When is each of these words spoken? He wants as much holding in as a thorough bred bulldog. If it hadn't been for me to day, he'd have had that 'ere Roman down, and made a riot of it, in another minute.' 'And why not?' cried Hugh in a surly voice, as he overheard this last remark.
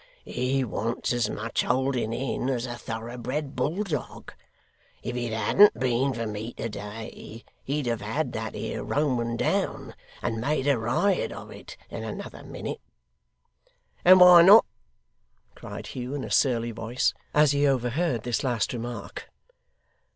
He 0.25 0.63
wants 0.63 1.13
as 1.13 1.29
much 1.29 1.61
holding 1.61 2.11
in 2.11 2.49
as 2.49 2.65
a 2.65 2.73
thorough 2.75 3.19
bred 3.19 3.55
bulldog. 3.55 4.33
If 5.03 5.15
it 5.15 5.31
hadn't 5.31 5.79
been 5.79 6.11
for 6.15 6.25
me 6.25 6.53
to 6.53 6.69
day, 6.69 7.43
he'd 7.63 7.85
have 7.85 8.01
had 8.01 8.33
that 8.33 8.55
'ere 8.55 8.83
Roman 8.83 9.37
down, 9.37 9.93
and 10.23 10.41
made 10.41 10.65
a 10.65 10.79
riot 10.79 11.31
of 11.31 11.51
it, 11.51 11.77
in 11.91 12.03
another 12.03 12.41
minute.' 12.41 12.81
'And 14.03 14.19
why 14.21 14.41
not?' 14.41 14.65
cried 15.53 15.85
Hugh 15.85 16.15
in 16.15 16.23
a 16.23 16.31
surly 16.31 16.71
voice, 16.71 17.13
as 17.35 17.51
he 17.51 17.67
overheard 17.67 18.23
this 18.23 18.43
last 18.43 18.73
remark. 18.73 19.29